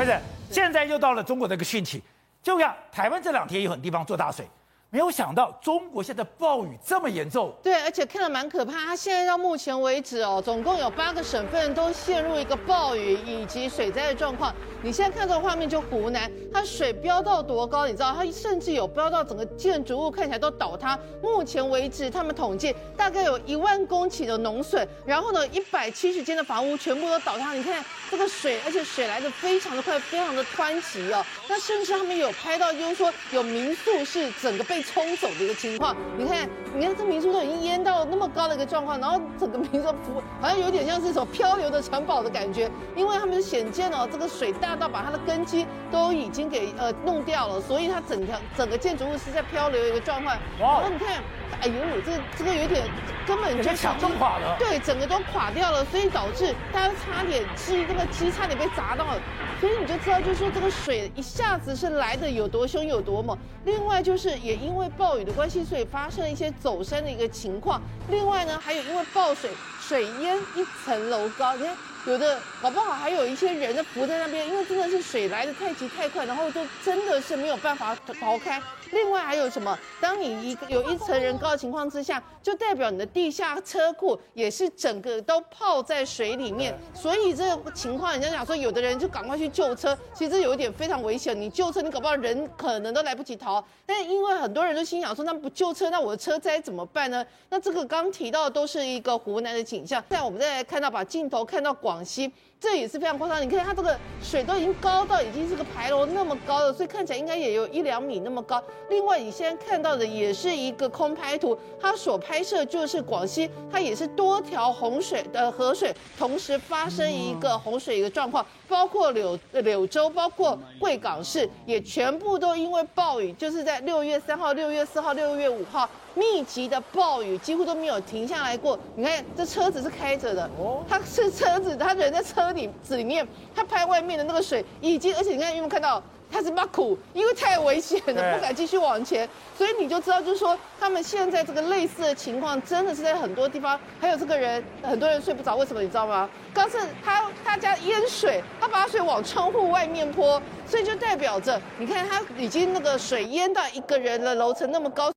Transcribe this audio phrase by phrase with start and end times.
[0.00, 0.18] 不是，
[0.50, 2.02] 现在又到了中国的一个汛期，
[2.42, 4.48] 就像台湾这两天有很多地方做大水。
[4.92, 8.72] 没有想到中国现在暴雨这么严重，对，而且看得蛮可怕。
[8.72, 14.52] 它现在到目前为止哦，总共有八个省份都陷入一个暴雨以及水灾的状况。
[14.82, 17.86] 你现在看这个画面，就湖南，它水飙到多高？
[17.86, 20.98] 你知道，它甚至有飙到整个建筑物看起来都倒塌。
[21.22, 27.54] 目前为止，他们统计大概有一万公顷的农损，然后呢，一百七十间的房屋全部都倒塌。
[27.54, 31.24] 你看这个水，而且水来得非常的快，非常的湍急哦。
[31.48, 34.79] 那甚至他们有拍到，就是说有民宿是整个被。
[34.82, 50.36] 冲走的一个情况，你看，你看这民宿都已经淹到那么高的一个状况，然后整个民宿浮，好像有点像是一种漂流的城堡的感觉，因为他们显见哦，这个水大到把它的根基都已经给呃弄掉了，所以它整条整个建筑物是在漂流的一个状况。
[50.58, 51.22] 然后你看，
[51.60, 52.84] 哎呦，这这个有点
[53.26, 59.20] 根本就想崩垮了，对，整个都垮掉了，所以导致大家差点鸡这个鸡差点被砸到了，
[59.60, 63.36] 所以你就知道，就是说这个水一下子是来的有多凶有多猛。
[63.64, 67.82] 另外就是也因因为暴雨的关系，所以发生了一些走山的一个情况。
[68.08, 71.76] 另外呢，还有因为暴水，水淹一层楼高，你看。
[72.06, 78.60] 有的搞不好还有一些人呢浮在那边，因为真的是水来的太急太快，然后就真的是没有办法逃开。
[78.92, 79.78] 另外还有什么？
[80.00, 86.76] 当你一个有一层人高的情况之下，就代表你的地下车库也是整个都泡在水里面。
[86.94, 91.38] 所以这个情况，人家讲说，有的人就赶快去救车，其实有一点非常危险。
[91.38, 93.62] 你救车，你搞不好人可能都来不及逃。
[93.84, 97.24] 但因为很多人都心想说，那不救车，那我的车灾怎么办呢？
[97.50, 100.02] 那这个刚提到的都是一个湖南的景象。
[100.08, 101.89] 现在我们再来看到，把镜头看到广。
[101.90, 108.62] 广西这也是非常夸张，你看它这个水都已经高到已经是个牌楼那么高了，所以看起来应该也有一两米那么高。
[108.90, 125.88] 另外，你现在看到的也是一个空拍图，它所拍摄就是广西，它也是多条洪水的河水同时发生一个洪水一个状况，包括柳柳州，包括贵港市也全部都因为暴雨，就是在六月三号、六月四号、六月五号。
[126.12, 128.76] 密集的暴雨几乎都没有停下来过。
[128.96, 130.50] 你看，这车子是开着的，
[130.88, 136.02] 它是车子，他人在车里子里面，他拍外面的那个水已经，而且你看有没有看到？
[136.32, 143.76] 他是马苦，因为太危险了，不敢继续往前，所以你就知道，就是说他们现在这个类似的情况，真的是在很多地方。
[144.00, 146.30] 还有这个人，很多人睡不着，为什么你知道吗？
[146.54, 155.10] 刚是他他家淹水，他把水往窗户外面泼，所以就代表着，你看他已经那个水淹到一个人的楼层那么高。